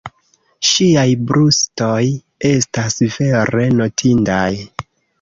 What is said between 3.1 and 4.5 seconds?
vere notindaj.